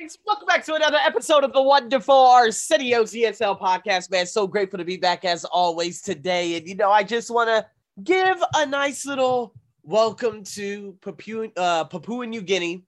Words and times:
guys, 0.00 0.18
welcome 0.26 0.46
back 0.46 0.64
to 0.64 0.74
another 0.74 0.98
episode 1.04 1.44
of 1.44 1.52
the 1.52 1.62
wonderful 1.62 2.14
Arsenio 2.14 3.04
ESL 3.04 3.60
podcast, 3.60 4.10
man. 4.10 4.26
So 4.26 4.46
grateful 4.46 4.78
to 4.78 4.84
be 4.84 4.96
back 4.96 5.24
as 5.24 5.44
always 5.44 6.00
today. 6.00 6.56
And 6.56 6.66
you 6.66 6.74
know, 6.74 6.90
I 6.90 7.02
just 7.02 7.30
want 7.30 7.48
to 7.48 7.66
give 8.02 8.36
a 8.54 8.66
nice 8.66 9.06
little 9.06 9.54
welcome 9.82 10.42
to 10.44 10.96
Papua, 11.00 11.48
uh, 11.56 11.84
Papua 11.84 12.26
New 12.26 12.42
Guinea. 12.42 12.84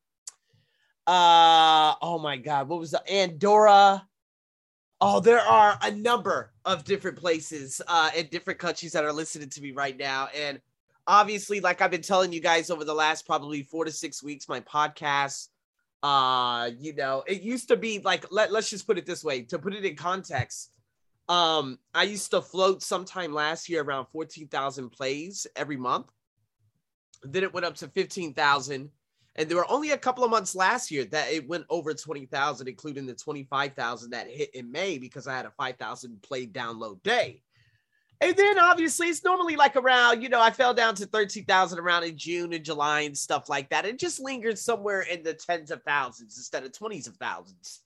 Uh, 1.06 1.94
oh 2.02 2.18
my 2.20 2.36
God, 2.36 2.68
what 2.68 2.80
was 2.80 2.92
the 2.92 3.12
Andorra? 3.12 4.06
Oh, 5.00 5.20
there 5.20 5.40
are 5.40 5.78
a 5.82 5.90
number 5.90 6.52
of 6.64 6.84
different 6.84 7.18
places 7.18 7.80
uh, 7.86 8.10
in 8.16 8.26
different 8.28 8.58
countries 8.58 8.92
that 8.92 9.04
are 9.04 9.12
listening 9.12 9.50
to 9.50 9.60
me 9.60 9.72
right 9.72 9.96
now. 9.96 10.28
And 10.34 10.60
obviously, 11.06 11.60
like 11.60 11.82
I've 11.82 11.90
been 11.90 12.02
telling 12.02 12.32
you 12.32 12.40
guys 12.40 12.70
over 12.70 12.84
the 12.84 12.94
last 12.94 13.26
probably 13.26 13.62
four 13.62 13.84
to 13.84 13.92
six 13.92 14.22
weeks, 14.22 14.48
my 14.48 14.60
podcast 14.60 15.48
uh 16.02 16.70
you 16.78 16.94
know 16.94 17.24
it 17.26 17.42
used 17.42 17.68
to 17.68 17.76
be 17.76 18.00
like 18.00 18.26
let, 18.30 18.52
let's 18.52 18.70
just 18.70 18.86
put 18.86 18.98
it 18.98 19.06
this 19.06 19.24
way 19.24 19.42
to 19.42 19.58
put 19.58 19.74
it 19.74 19.84
in 19.84 19.96
context 19.96 20.70
um 21.28 21.78
i 21.94 22.02
used 22.02 22.30
to 22.30 22.40
float 22.40 22.82
sometime 22.82 23.32
last 23.32 23.68
year 23.68 23.82
around 23.82 24.06
14,000 24.12 24.90
plays 24.90 25.46
every 25.56 25.76
month. 25.76 26.06
Then 27.22 27.42
it 27.42 27.52
went 27.52 27.66
up 27.66 27.74
to 27.76 27.88
15,000 27.88 28.90
and 29.38 29.48
there 29.48 29.56
were 29.56 29.70
only 29.70 29.90
a 29.90 29.98
couple 29.98 30.24
of 30.24 30.30
months 30.30 30.54
last 30.54 30.90
year 30.90 31.04
that 31.06 31.32
it 31.32 31.48
went 31.48 31.66
over 31.68 31.92
20,000 31.92 32.68
including 32.68 33.06
the 33.06 33.14
25,000 33.14 34.10
that 34.10 34.30
hit 34.30 34.54
in 34.54 34.70
May 34.70 34.98
because 34.98 35.26
I 35.26 35.36
had 35.36 35.46
a 35.46 35.50
5,000 35.50 36.22
play 36.22 36.46
download 36.46 37.02
day 37.02 37.42
and 38.20 38.36
then 38.36 38.58
obviously 38.58 39.08
it's 39.08 39.24
normally 39.24 39.56
like 39.56 39.76
around, 39.76 40.22
you 40.22 40.28
know, 40.28 40.40
I 40.40 40.50
fell 40.50 40.72
down 40.72 40.94
to 40.96 41.06
13,000 41.06 41.78
around 41.78 42.04
in 42.04 42.16
June 42.16 42.52
and 42.52 42.64
July 42.64 43.02
and 43.02 43.16
stuff 43.16 43.48
like 43.48 43.68
that. 43.70 43.84
It 43.84 43.98
just 43.98 44.20
lingered 44.20 44.58
somewhere 44.58 45.02
in 45.02 45.22
the 45.22 45.34
tens 45.34 45.70
of 45.70 45.82
thousands 45.82 46.36
instead 46.36 46.64
of 46.64 46.72
20s 46.72 47.08
of 47.08 47.16
thousands. 47.16 47.82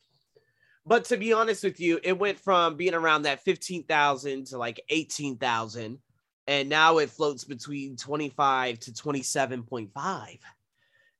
But 0.86 1.04
to 1.06 1.16
be 1.16 1.32
honest 1.32 1.64
with 1.64 1.80
you, 1.80 2.00
it 2.02 2.18
went 2.18 2.38
from 2.38 2.76
being 2.76 2.94
around 2.94 3.22
that 3.22 3.44
15,000 3.44 4.46
to 4.46 4.58
like 4.58 4.80
18,000. 4.88 5.98
And 6.46 6.68
now 6.68 6.98
it 6.98 7.10
floats 7.10 7.44
between 7.44 7.96
25 7.96 8.78
to 8.80 8.92
27.5. 8.92 10.38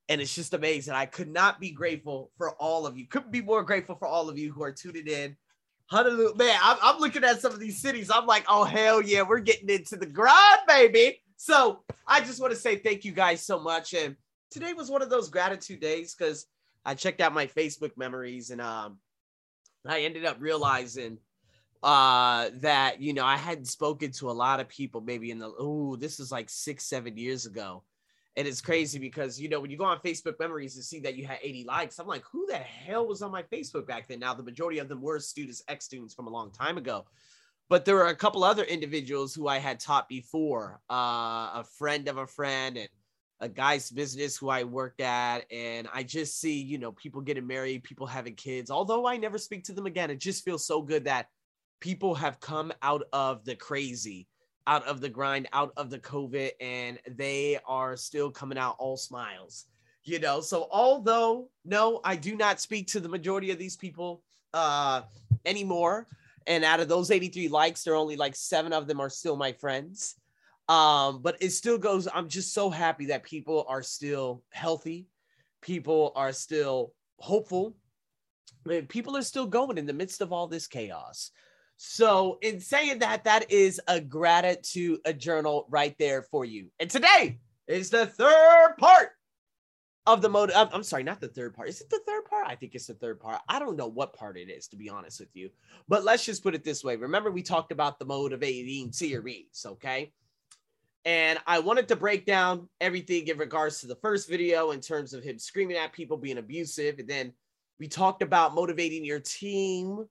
And 0.08 0.20
it's 0.20 0.34
just 0.34 0.55
amazing. 0.55 0.94
I 0.94 1.06
could 1.06 1.28
not 1.28 1.61
be 1.61 1.70
grateful 1.70 2.31
for 2.36 2.50
all 2.53 2.86
of 2.86 2.97
you. 2.97 3.06
Couldn't 3.06 3.31
be 3.31 3.42
more 3.42 3.62
grateful 3.62 3.94
for 3.97 4.08
all 4.08 4.28
of 4.28 4.38
you 4.38 4.53
who 4.53 4.62
are 4.62 4.72
tuning 4.72 5.06
in 5.06 5.36
Honolulu, 5.91 6.34
man, 6.36 6.58
I'm, 6.62 6.77
I'm 6.83 7.00
looking 7.00 7.24
at 7.24 7.41
some 7.41 7.52
of 7.52 7.58
these 7.58 7.80
cities. 7.80 8.10
I'm 8.12 8.27
like, 8.27 8.44
oh 8.48 8.64
hell 8.64 9.02
yeah, 9.02 9.22
we're 9.22 9.41
getting 9.41 9.69
into 9.69 9.97
the 9.97 10.06
grind, 10.06 10.60
baby. 10.69 11.20
So 11.36 11.80
I 12.06 12.20
just 12.20 12.41
want 12.41 12.52
to 12.52 12.58
say 12.58 12.77
thank 12.77 13.05
you 13.05 13.12
guys 13.12 13.44
so 13.44 13.58
much. 13.58 13.94
And 13.94 14.14
today 14.50 14.72
was 14.72 14.91
one 14.91 15.02
of 15.02 15.10
those 15.10 15.30
gratitude 15.30 15.80
days 15.80 16.14
because 16.14 16.47
I 16.84 16.94
checked 16.94 17.20
out 17.20 17.34
my 17.34 17.47
Facebook 17.47 17.97
memories 17.97 18.50
and 18.50 18.60
um 18.60 18.98
I 19.86 20.00
ended 20.00 20.24
up 20.24 20.36
realizing 20.41 21.19
uh 21.82 22.50
that 22.56 23.00
you 23.00 23.14
know 23.14 23.25
I 23.25 23.36
hadn't 23.36 23.66
spoken 23.66 24.12
to 24.12 24.30
a 24.30 24.32
lot 24.32 24.60
of 24.60 24.69
people 24.69 25.00
maybe 25.00 25.30
in 25.30 25.38
the 25.38 25.52
oh 25.58 25.97
this 25.97 26.20
is 26.20 26.30
like 26.30 26.50
six 26.50 26.84
seven 26.84 27.16
years 27.16 27.47
ago 27.47 27.82
and 28.36 28.47
it's 28.47 28.61
crazy 28.61 28.98
because 28.98 29.41
you 29.41 29.48
know 29.48 29.61
when 29.61 29.70
you 29.70 29.77
go 29.77 29.84
on 29.84 29.98
Facebook 30.00 30.39
memories 30.39 30.77
and 30.77 30.84
see 30.84 31.00
that 31.00 31.17
you 31.17 31.27
had 31.27 31.39
80 31.42 31.64
likes, 31.64 31.98
I'm 31.98 32.06
like, 32.06 32.25
who 32.31 32.47
the 32.47 32.56
hell 32.56 33.06
was 33.06 33.22
on 33.22 33.31
my 33.31 33.42
Facebook 33.42 33.87
back 33.87 34.09
then? 34.09 34.20
Now 34.20 34.34
the 34.34 34.42
majority 34.42 34.78
of 34.78 34.89
them 34.89 35.03
were 35.03 35.19
students, 35.19 35.62
ex 35.69 35.84
students 35.84 36.14
from 36.14 36.27
a 36.27 36.31
long 36.31 36.50
time 36.50 36.78
ago, 36.78 37.06
but 37.69 37.84
there 37.84 37.97
were 37.97 38.06
a 38.06 38.17
couple 38.17 38.45
other 38.45 38.64
individuals 38.64 39.34
who 39.34 39.48
I 39.48 39.59
had 39.59 39.81
taught 39.81 40.09
before, 40.09 40.81
uh, 40.91 41.61
a 41.61 41.64
friend 41.78 42.09
of 42.09 42.19
a 42.19 42.27
friend 42.27 42.77
and 42.77 42.89
a 43.41 43.48
guy's 43.48 43.91
business 43.91 44.37
who 44.37 44.50
I 44.50 44.65
worked 44.65 45.00
at, 45.00 45.50
and 45.50 45.89
I 45.92 46.03
just 46.03 46.41
see 46.41 46.61
you 46.61 46.78
know 46.78 46.92
people 46.92 47.20
getting 47.20 47.47
married, 47.47 47.83
people 47.83 48.06
having 48.06 48.34
kids. 48.34 48.70
Although 48.70 49.06
I 49.06 49.17
never 49.17 49.39
speak 49.39 49.65
to 49.65 49.72
them 49.72 49.87
again, 49.87 50.11
it 50.11 50.20
just 50.20 50.44
feels 50.44 50.67
so 50.67 50.83
good 50.83 51.05
that 51.05 51.27
people 51.81 52.15
have 52.15 52.39
come 52.41 52.72
out 52.83 53.05
of 53.12 53.44
the 53.44 53.56
crazy 53.56 54.28
out 54.66 54.87
of 54.87 55.00
the 55.00 55.09
grind, 55.09 55.48
out 55.53 55.72
of 55.76 55.91
the 55.91 55.98
COVID, 55.98 56.50
and 56.60 56.98
they 57.09 57.59
are 57.66 57.97
still 57.97 58.31
coming 58.31 58.59
out 58.59 58.76
all 58.78 58.97
smiles. 58.97 59.66
You 60.04 60.19
know, 60.19 60.41
so 60.41 60.66
although 60.71 61.48
no, 61.65 62.00
I 62.04 62.16
do 62.16 62.37
not 62.37 62.60
speak 62.60 62.88
to 62.88 63.00
the 63.00 63.09
majority 63.09 63.50
of 63.50 63.59
these 63.59 63.76
people 63.76 64.22
uh 64.54 65.03
anymore. 65.44 66.09
And 66.47 66.65
out 66.65 66.81
of 66.81 66.88
those 66.88 67.10
83 67.10 67.48
likes, 67.48 67.84
there 67.84 67.94
are 67.94 67.97
only 67.97 68.16
like 68.16 68.34
seven 68.34 68.72
of 68.72 68.87
them 68.87 69.00
are 69.00 69.10
still 69.10 69.37
my 69.37 69.53
friends. 69.53 70.16
Um, 70.69 71.21
but 71.21 71.37
it 71.41 71.50
still 71.50 71.78
goes, 71.78 72.09
I'm 72.12 72.28
just 72.28 72.54
so 72.54 72.71
happy 72.71 73.06
that 73.06 73.25
people 73.25 73.66
are 73.69 73.82
still 73.82 74.44
healthy, 74.50 75.09
people 75.60 76.12
are 76.15 76.32
still 76.32 76.94
hopeful, 77.19 77.77
people 78.88 79.16
are 79.16 79.22
still 79.22 79.47
going 79.47 79.78
in 79.78 79.87
the 79.87 79.92
midst 79.92 80.21
of 80.21 80.32
all 80.32 80.47
this 80.47 80.69
chaos. 80.69 81.32
So, 81.82 82.36
in 82.42 82.60
saying 82.60 82.98
that, 82.98 83.24
that 83.24 83.50
is 83.50 83.80
a 83.88 84.02
gratitude 84.02 85.00
a 85.06 85.14
journal 85.14 85.64
right 85.70 85.96
there 85.98 86.24
for 86.30 86.44
you. 86.44 86.66
And 86.78 86.91
today 86.91 87.38
is 87.66 87.88
the 87.88 88.04
third 88.04 88.74
part 88.78 89.12
of 90.04 90.20
the 90.20 90.28
mode. 90.28 90.50
I'm, 90.50 90.66
um, 90.66 90.74
I'm, 90.74 90.82
sorry, 90.82 91.04
not 91.04 91.22
the 91.22 91.28
third 91.28 91.54
part. 91.54 91.70
Is 91.70 91.80
it 91.80 91.88
the 91.88 92.02
third 92.06 92.26
part? 92.26 92.46
I 92.46 92.54
think 92.54 92.74
it's 92.74 92.88
the 92.88 92.92
third 92.92 93.18
part. 93.18 93.41
I 93.48 93.58
don't 93.58 93.78
know 93.78 93.86
what 93.86 94.12
part 94.12 94.36
it 94.36 94.50
is, 94.50 94.68
to 94.68 94.76
be 94.76 94.91
honest 94.91 95.20
with 95.20 95.34
you. 95.34 95.48
But 95.88 96.04
let's 96.04 96.22
just 96.22 96.42
put 96.42 96.54
it 96.54 96.64
this 96.64 96.84
way. 96.84 96.96
Remember, 96.96 97.30
we 97.30 97.42
talked 97.42 97.72
about 97.72 97.98
the 97.98 98.04
motivating 98.04 98.92
series, 98.92 99.64
okay? 99.64 100.12
And 101.06 101.38
I 101.47 101.60
wanted 101.60 101.88
to 101.88 101.97
break 101.97 102.26
down 102.26 102.68
everything 102.82 103.26
in 103.28 103.38
regards 103.38 103.80
to 103.80 103.86
the 103.86 103.97
first 103.97 104.28
video 104.28 104.72
in 104.72 104.80
terms 104.82 105.14
of 105.14 105.24
him 105.24 105.38
screaming 105.38 105.78
at 105.78 105.94
people, 105.94 106.18
being 106.18 106.36
abusive. 106.36 106.98
And 106.98 107.08
then 107.08 107.32
we 107.78 107.88
talked 107.88 108.22
about 108.22 108.54
motivating 108.54 109.02
your 109.02 109.20
team 109.20 110.04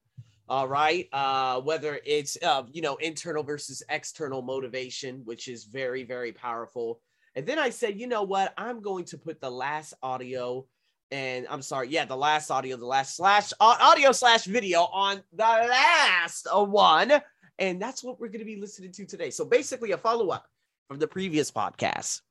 all 0.50 0.68
right 0.68 1.08
uh, 1.14 1.62
whether 1.62 2.00
it's 2.06 2.38
uh, 2.44 2.64
you 2.72 2.82
know 2.82 2.96
internal 2.98 3.44
versus 3.44 3.84
external 3.90 4.42
motivation 4.42 5.22
which 5.26 5.48
is 5.48 5.66
very 5.66 6.04
very 6.04 6.32
powerful. 6.32 7.00
And 7.36 7.46
then 7.46 7.60
i 7.60 7.70
said 7.70 8.00
you 8.00 8.08
know 8.08 8.24
what? 8.24 8.54
I'm 8.58 8.82
going 8.82 9.06
to 9.06 9.18
put 9.18 9.40
the 9.40 9.52
last 9.52 9.94
audio 10.02 10.66
and 11.12 11.48
i'm 11.50 11.64
sorry 11.64 11.88
yeah 11.88 12.06
the 12.06 12.16
last 12.16 12.52
audio 12.52 12.78
the 12.78 12.86
last 12.86 13.16
slash 13.16 13.52
audio 13.60 14.12
slash 14.12 14.46
video 14.46 14.82
on 14.92 15.22
the 15.32 15.44
last 15.44 16.48
one. 16.52 17.14
And 17.58 17.82
that's 17.82 18.04
what 18.04 18.20
we're 18.20 18.30
going 18.30 18.40
to 18.40 18.46
be 18.46 18.56
listening 18.56 18.94
to 18.94 19.06
today. 19.06 19.32
So 19.32 19.44
basically 19.44 19.92
a 19.92 19.98
follow-up 19.98 20.46
from 20.88 20.98
the 20.98 21.08
previous 21.08 21.52
podcast 21.52 22.22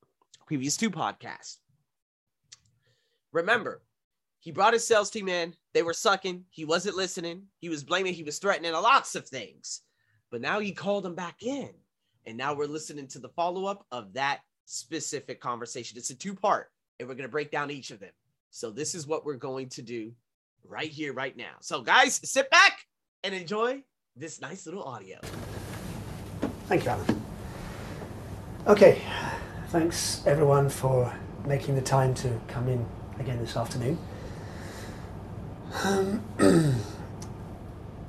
previous 0.47 0.77
two 0.77 0.91
podcasts. 0.91 1.59
Remember 3.33 3.83
he 4.41 4.51
brought 4.51 4.73
his 4.73 4.87
sales 4.87 5.11
team 5.11 5.29
in. 5.29 5.55
They 5.79 5.83
were 5.85 5.95
sucking. 5.95 6.43
He 6.51 6.65
wasn't 6.65 6.97
listening. 6.97 7.45
He 7.61 7.69
was 7.69 7.85
blaming. 7.85 8.13
He 8.13 8.25
was 8.25 8.41
threatening 8.41 8.73
lots 8.73 9.15
of 9.15 9.29
things. 9.29 9.83
But 10.29 10.41
now 10.41 10.59
he 10.59 10.73
called 10.73 11.05
them 11.05 11.15
back 11.15 11.41
in. 11.41 11.71
And 12.27 12.37
now 12.37 12.53
we're 12.53 12.67
listening 12.67 13.07
to 13.07 13.21
the 13.21 13.29
follow 13.29 13.67
up 13.67 13.87
of 13.93 14.13
that 14.15 14.41
specific 14.65 15.41
conversation. 15.41 15.97
It's 15.97 16.11
a 16.11 16.17
two 16.17 16.35
part, 16.35 16.73
and 16.99 17.09
we're 17.09 17.15
going 17.15 17.29
to 17.29 17.31
break 17.31 17.53
down 17.53 17.71
each 17.71 17.93
of 17.93 18.01
them. 18.01 18.11
So, 18.51 18.73
this 18.73 18.97
is 18.97 19.07
what 19.07 19.25
we're 19.25 19.37
going 19.37 19.69
to 19.69 19.83
do 19.83 20.11
right 20.65 20.91
here, 20.91 21.13
right 21.13 21.37
now. 21.37 21.55
So, 21.61 21.81
guys, 21.81 22.21
sit 22.29 22.51
back 22.51 22.81
and 23.23 23.33
enjoy 23.33 23.85
this 24.17 24.41
nice 24.41 24.67
little 24.67 24.83
audio. 24.83 25.21
Thank 26.67 26.87
you, 26.87 26.91
Alan. 26.91 27.23
Okay, 28.67 29.01
thanks 29.69 30.27
everyone 30.27 30.71
for 30.71 31.17
making 31.47 31.77
the 31.77 31.83
time 31.83 32.15
to 32.15 32.41
come 32.49 32.67
in 32.67 32.85
again 33.21 33.39
this 33.39 33.57
afternoon. 33.57 33.97
Um, 35.85 36.23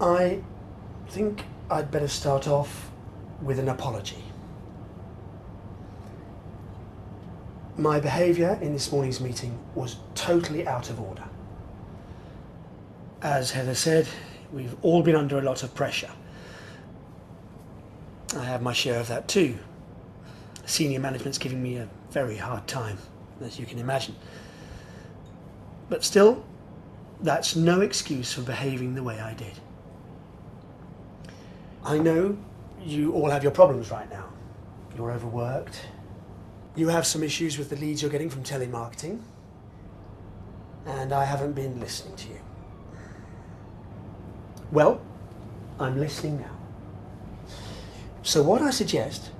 I 0.02 0.42
think 1.10 1.44
I'd 1.70 1.92
better 1.92 2.08
start 2.08 2.48
off 2.48 2.90
with 3.42 3.60
an 3.60 3.70
apology. 3.70 4.24
My 7.78 8.00
behaviour 8.00 8.58
in 8.62 8.74
this 8.74 8.92
morning's 8.92 9.22
meeting 9.22 9.58
was 9.76 9.98
totally 10.16 10.68
out 10.68 10.90
of 10.90 11.00
order. 11.00 11.24
As 13.22 13.52
Heather 13.52 13.76
said, 13.76 14.08
we've 14.52 14.76
all 14.82 15.02
been 15.02 15.16
under 15.16 15.38
a 15.38 15.42
lot 15.42 15.64
of 15.64 15.74
pressure. 15.76 16.12
I 18.36 18.44
have 18.44 18.62
my 18.62 18.74
share 18.74 19.00
of 19.00 19.08
that 19.08 19.28
too. 19.28 19.58
Senior 20.66 21.00
management's 21.00 21.38
giving 21.38 21.62
me 21.62 21.78
a 21.78 21.90
very 22.12 22.38
hard 22.38 22.68
time, 22.68 22.98
as 23.42 23.60
you 23.60 23.66
can 23.66 23.80
imagine. 23.80 24.16
But 25.90 26.04
still, 26.04 26.46
that's 27.22 27.56
no 27.56 27.82
excuse 27.82 28.34
for 28.34 28.42
behaving 28.42 28.96
the 28.96 29.04
way 29.04 29.20
I 29.20 29.34
did. 29.34 29.54
I 31.84 31.98
know 31.98 32.38
you 32.84 33.14
all 33.14 33.30
have 33.30 33.44
your 33.44 33.52
problems 33.52 33.92
right 33.92 34.10
now. 34.10 34.26
You're 34.96 35.12
overworked. 35.12 35.82
You 36.76 36.88
have 36.90 37.06
some 37.06 37.24
issues 37.24 37.58
with 37.58 37.70
the 37.70 37.76
leads 37.76 38.02
you're 38.02 38.12
getting 38.12 38.30
from 38.30 38.44
telemarketing. 38.44 39.22
And 40.86 41.12
I 41.14 41.26
haven't 41.26 41.54
been 41.54 41.80
listening 41.80 42.16
to 42.18 42.28
you. 42.30 42.40
Well, 44.72 45.02
I'm 45.80 46.00
listening 46.00 46.40
now. 46.40 46.58
So, 48.22 48.44
what 48.44 48.62
I 48.62 48.70
suggest 48.70 49.32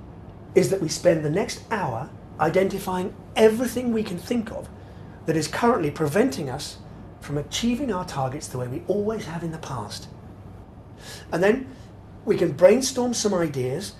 is 0.54 0.70
that 0.70 0.80
we 0.80 0.88
spend 0.88 1.24
the 1.24 1.30
next 1.30 1.62
hour 1.70 2.10
identifying 2.40 3.14
everything 3.36 3.92
we 3.92 4.02
can 4.02 4.18
think 4.18 4.50
of 4.50 4.68
that 5.26 5.36
is 5.36 5.46
currently 5.46 5.90
preventing 5.90 6.50
us 6.50 6.78
from 7.20 7.38
achieving 7.38 7.92
our 7.92 8.04
targets 8.04 8.48
the 8.48 8.58
way 8.58 8.68
we 8.68 8.82
always 8.88 9.26
have 9.26 9.42
in 9.42 9.52
the 9.52 9.58
past. 9.58 10.08
And 11.32 11.42
then 11.42 11.74
we 12.24 12.36
can 12.36 12.52
brainstorm 12.52 13.14
some 13.14 13.34
ideas 13.34 13.94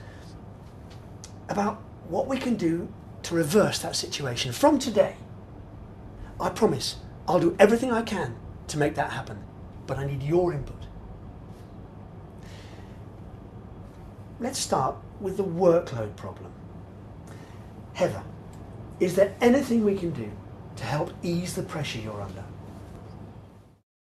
about 1.49 1.82
what 2.08 2.26
we 2.26 2.38
can 2.38 2.56
do 2.56 2.88
to 3.22 3.34
reverse 3.34 3.78
that 3.81 3.96
situation 3.96 4.52
from 4.52 4.78
today. 4.78 5.17
I 6.40 6.49
promise 6.49 6.96
I'll 7.28 7.40
do 7.40 7.55
everything 7.58 7.93
I 7.93 8.02
can 8.02 8.37
to 8.69 8.78
make 8.78 8.94
that 8.94 9.12
happen, 9.12 9.38
but 9.87 9.99
I 9.99 10.06
need 10.06 10.22
your 10.22 10.52
input. 10.52 10.87
Let's 14.38 14.58
start 14.58 14.96
with 15.20 15.37
the 15.37 15.44
workload 15.44 16.17
problem. 16.17 16.50
Heather, 17.93 18.22
is 18.99 19.14
there 19.14 19.37
anything 19.40 19.84
we 19.84 19.96
can 19.96 20.11
do 20.12 20.31
to 20.76 20.84
help 20.84 21.12
ease 21.22 21.55
the 21.55 21.62
pressure 21.62 21.99
you're 21.99 22.22
under? 22.22 22.44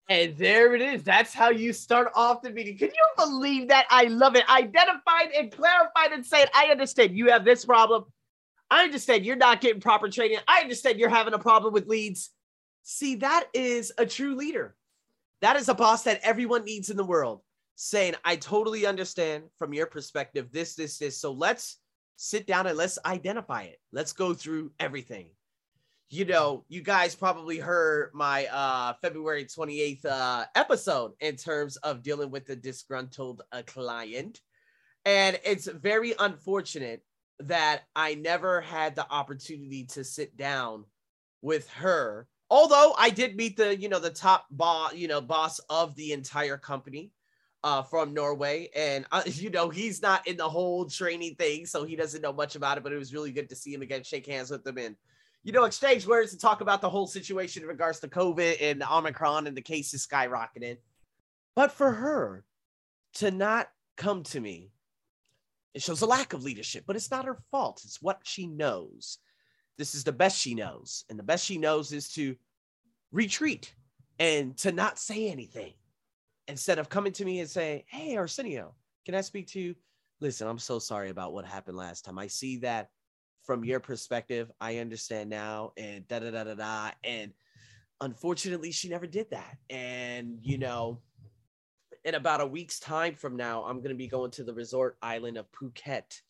And 0.09 0.35
there 0.37 0.73
it 0.73 0.81
is. 0.81 1.03
That's 1.03 1.35
how 1.35 1.51
you 1.51 1.71
start 1.71 2.11
off 2.15 2.41
the 2.41 2.49
meeting. 2.49 2.77
Can 2.77 2.87
you 2.89 3.07
believe 3.15 3.67
that? 3.67 3.85
I 3.91 4.05
love 4.05 4.35
it. 4.35 4.49
Identified 4.49 5.29
and 5.37 5.51
clarified 5.51 6.11
and 6.11 6.25
said, 6.25 6.49
I 6.55 6.65
understand 6.65 7.15
you 7.15 7.29
have 7.29 7.45
this 7.45 7.63
problem. 7.63 8.05
I 8.71 8.83
understand 8.83 9.23
you're 9.23 9.35
not 9.35 9.61
getting 9.61 9.81
proper 9.81 10.09
training. 10.09 10.39
I 10.47 10.61
understand 10.61 10.99
you're 10.99 11.09
having 11.09 11.35
a 11.35 11.39
problem 11.39 11.73
with 11.73 11.87
leads. 11.87 12.31
See, 12.81 13.15
that 13.15 13.45
is 13.53 13.93
a 13.99 14.05
true 14.05 14.35
leader. 14.35 14.75
That 15.41 15.57
is 15.57 15.69
a 15.69 15.75
boss 15.75 16.03
that 16.03 16.21
everyone 16.23 16.65
needs 16.65 16.89
in 16.89 16.97
the 16.97 17.05
world 17.05 17.41
saying, 17.75 18.15
I 18.25 18.35
totally 18.35 18.87
understand 18.87 19.43
from 19.57 19.73
your 19.73 19.85
perspective 19.85 20.51
this, 20.51 20.75
this, 20.75 20.97
this. 20.97 21.17
So 21.17 21.31
let's 21.31 21.77
sit 22.15 22.47
down 22.47 22.67
and 22.67 22.77
let's 22.77 22.99
identify 23.05 23.63
it. 23.63 23.79
Let's 23.91 24.11
go 24.11 24.33
through 24.33 24.71
everything. 24.79 25.27
You 26.11 26.25
know, 26.25 26.65
you 26.69 26.81
guys 26.81 27.13
probably 27.13 27.59
heard 27.59 28.09
my 28.15 28.47
uh, 28.47 28.93
February 28.99 29.45
28th 29.45 30.05
uh, 30.05 30.45
episode 30.55 31.11
in 31.19 31.35
terms 31.35 31.77
of 31.77 32.01
dealing 32.01 32.31
with 32.31 32.49
a 32.49 32.55
disgruntled 32.55 33.43
uh, 33.51 33.61
client. 33.67 34.41
And 35.05 35.39
it's 35.45 35.67
very 35.67 36.15
unfortunate 36.17 37.03
that 37.41 37.83
I 37.95 38.15
never 38.15 38.59
had 38.59 38.95
the 38.95 39.07
opportunity 39.07 39.85
to 39.91 40.03
sit 40.03 40.35
down 40.35 40.85
with 41.43 41.69
her. 41.73 42.27
Although 42.49 42.95
I 42.97 43.11
did 43.11 43.35
meet 43.35 43.55
the, 43.55 43.77
you 43.77 43.87
know, 43.87 43.99
the 43.99 44.09
top 44.09 44.47
boss, 44.49 44.95
you 44.95 45.07
know, 45.07 45.21
boss 45.21 45.59
of 45.69 45.95
the 45.95 46.13
entire 46.13 46.57
company 46.57 47.11
uh, 47.63 47.83
from 47.83 48.15
Norway. 48.15 48.69
And, 48.75 49.05
uh, 49.11 49.21
you 49.27 49.51
know, 49.51 49.69
he's 49.69 50.01
not 50.01 50.27
in 50.27 50.37
the 50.37 50.49
whole 50.49 50.85
training 50.85 51.35
thing, 51.35 51.67
so 51.67 51.83
he 51.83 51.95
doesn't 51.95 52.23
know 52.23 52.33
much 52.33 52.55
about 52.55 52.79
it, 52.79 52.83
but 52.83 52.93
it 52.93 52.97
was 52.97 53.13
really 53.13 53.31
good 53.31 53.49
to 53.49 53.55
see 53.55 53.71
him 53.71 53.83
again, 53.83 54.03
shake 54.03 54.25
hands 54.25 54.49
with 54.49 54.65
him, 54.65 54.79
and, 54.79 54.95
you 55.49 55.53
know, 55.53 55.63
exchange 55.63 56.05
words 56.05 56.29
to 56.29 56.37
talk 56.37 56.61
about 56.61 56.79
the 56.79 56.91
whole 56.91 57.07
situation 57.07 57.63
in 57.63 57.67
regards 57.67 57.99
to 57.99 58.07
COVID 58.07 58.57
and 58.61 58.83
Omicron 58.83 59.47
and 59.47 59.57
the 59.57 59.63
cases 59.63 60.05
skyrocketing. 60.05 60.77
But 61.55 61.71
for 61.71 61.91
her 61.91 62.45
to 63.15 63.31
not 63.31 63.67
come 63.97 64.21
to 64.25 64.39
me, 64.39 64.69
it 65.73 65.81
shows 65.81 66.03
a 66.03 66.05
lack 66.05 66.33
of 66.33 66.43
leadership, 66.43 66.83
but 66.85 66.95
it's 66.95 67.09
not 67.09 67.25
her 67.25 67.39
fault. 67.49 67.81
It's 67.83 67.99
what 67.99 68.19
she 68.25 68.45
knows. 68.45 69.17
This 69.79 69.95
is 69.95 70.03
the 70.03 70.11
best 70.11 70.39
she 70.39 70.53
knows. 70.53 71.03
And 71.09 71.17
the 71.17 71.23
best 71.23 71.43
she 71.43 71.57
knows 71.57 71.93
is 71.93 72.09
to 72.09 72.35
retreat 73.11 73.73
and 74.19 74.55
to 74.57 74.71
not 74.71 74.99
say 74.99 75.31
anything 75.31 75.73
instead 76.47 76.77
of 76.77 76.89
coming 76.89 77.13
to 77.13 77.25
me 77.25 77.39
and 77.39 77.49
saying, 77.49 77.85
Hey, 77.87 78.17
Arsenio, 78.17 78.75
can 79.03 79.15
I 79.15 79.21
speak 79.21 79.47
to 79.47 79.59
you? 79.59 79.75
Listen, 80.21 80.47
I'm 80.47 80.59
so 80.59 80.77
sorry 80.77 81.09
about 81.09 81.33
what 81.33 81.45
happened 81.45 81.75
last 81.75 82.05
time. 82.05 82.19
I 82.19 82.27
see 82.27 82.57
that 82.57 82.91
from 83.49 83.65
your 83.65 83.79
perspective. 83.79 84.51
I 84.61 84.77
understand 84.77 85.27
now, 85.27 85.73
and 85.75 86.07
da 86.07 86.19
da 86.19 86.29
da 86.29 86.43
da 86.43 86.53
da. 86.53 86.91
And 87.03 87.33
unfortunately, 87.99 88.71
she 88.71 88.89
never 88.89 89.07
did 89.07 89.31
that. 89.31 89.57
And, 89.71 90.37
you 90.43 90.59
know, 90.59 91.01
in 92.05 92.13
about 92.13 92.41
a 92.41 92.45
week's 92.45 92.79
time 92.79 93.15
from 93.15 93.35
now, 93.35 93.63
I'm 93.63 93.77
going 93.77 93.89
to 93.89 93.95
be 93.95 94.05
going 94.05 94.29
to 94.29 94.43
the 94.43 94.53
resort 94.53 94.97
island 95.01 95.35
of 95.37 95.47
Phuket. 95.51 96.21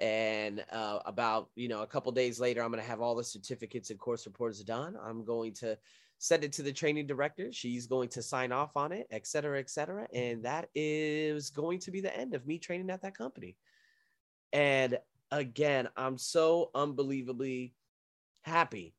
And 0.00 0.64
uh, 0.72 0.98
about, 1.06 1.50
you 1.54 1.68
know, 1.68 1.82
a 1.82 1.86
couple 1.86 2.10
days 2.10 2.40
later, 2.40 2.60
I'm 2.64 2.72
going 2.72 2.82
to 2.82 2.90
have 2.90 3.00
all 3.00 3.14
the 3.14 3.22
certificates 3.22 3.90
and 3.90 4.00
course 4.00 4.26
reports 4.26 4.58
done. 4.64 4.96
I'm 5.00 5.24
going 5.24 5.52
to 5.54 5.78
send 6.18 6.42
it 6.42 6.52
to 6.54 6.62
the 6.62 6.72
training 6.72 7.06
director. 7.06 7.52
She's 7.52 7.86
going 7.86 8.08
to 8.08 8.20
sign 8.20 8.50
off 8.50 8.76
on 8.76 8.90
it, 8.90 9.06
et 9.12 9.28
cetera, 9.28 9.60
et 9.60 9.70
cetera. 9.70 10.08
And 10.12 10.44
that 10.44 10.70
is 10.74 11.50
going 11.50 11.78
to 11.78 11.92
be 11.92 12.00
the 12.00 12.16
end 12.18 12.34
of 12.34 12.48
me 12.48 12.58
training 12.58 12.90
at 12.90 13.02
that 13.02 13.16
company. 13.16 13.54
And 14.52 14.98
again, 15.30 15.88
I'm 15.96 16.18
so 16.18 16.70
unbelievably 16.74 17.74
happy 18.42 18.94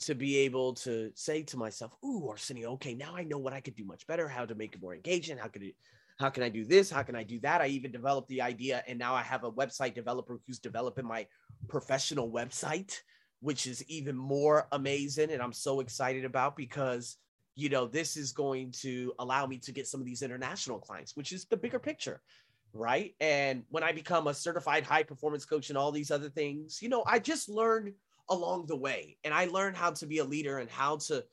to 0.00 0.14
be 0.14 0.38
able 0.38 0.74
to 0.74 1.10
say 1.14 1.42
to 1.44 1.56
myself, 1.56 1.94
"Ooh, 2.04 2.28
Arsenio, 2.28 2.72
okay, 2.72 2.94
now 2.94 3.16
I 3.16 3.24
know 3.24 3.38
what 3.38 3.52
I 3.52 3.60
could 3.60 3.74
do 3.74 3.84
much 3.84 4.06
better. 4.06 4.28
How 4.28 4.44
to 4.44 4.54
make 4.54 4.74
it 4.74 4.82
more 4.82 4.94
engaging? 4.94 5.38
How 5.38 5.48
could 5.48 5.62
it? 5.62 5.74
How 6.18 6.30
can 6.30 6.42
I 6.42 6.48
do 6.48 6.64
this? 6.64 6.90
How 6.90 7.02
can 7.02 7.16
I 7.16 7.22
do 7.22 7.40
that? 7.40 7.60
I 7.60 7.68
even 7.68 7.92
developed 7.92 8.28
the 8.28 8.42
idea, 8.42 8.82
and 8.86 8.98
now 8.98 9.14
I 9.14 9.22
have 9.22 9.44
a 9.44 9.52
website 9.52 9.94
developer 9.94 10.40
who's 10.46 10.58
developing 10.58 11.06
my 11.06 11.26
professional 11.68 12.30
website 12.30 13.00
which 13.40 13.66
is 13.66 13.84
even 13.88 14.16
more 14.16 14.66
amazing 14.72 15.30
and 15.30 15.42
I'm 15.42 15.52
so 15.52 15.80
excited 15.80 16.24
about 16.24 16.56
because 16.56 17.16
you 17.54 17.68
know 17.68 17.86
this 17.86 18.16
is 18.16 18.32
going 18.32 18.72
to 18.82 19.12
allow 19.18 19.46
me 19.46 19.58
to 19.58 19.72
get 19.72 19.86
some 19.86 20.00
of 20.00 20.06
these 20.06 20.22
international 20.22 20.78
clients 20.78 21.16
which 21.16 21.32
is 21.32 21.44
the 21.44 21.56
bigger 21.56 21.78
picture 21.78 22.20
right 22.72 23.14
and 23.20 23.62
when 23.70 23.82
I 23.82 23.92
become 23.92 24.26
a 24.26 24.34
certified 24.34 24.84
high 24.84 25.02
performance 25.02 25.44
coach 25.44 25.68
and 25.68 25.78
all 25.78 25.92
these 25.92 26.10
other 26.10 26.28
things 26.28 26.80
you 26.82 26.88
know 26.88 27.02
I 27.06 27.18
just 27.18 27.48
learned 27.48 27.92
along 28.30 28.66
the 28.66 28.76
way 28.76 29.16
and 29.24 29.32
I 29.32 29.46
learned 29.46 29.76
how 29.76 29.90
to 29.92 30.06
be 30.06 30.18
a 30.18 30.24
leader 30.24 30.58
and 30.58 30.70
how 30.70 30.96
to 31.08 31.24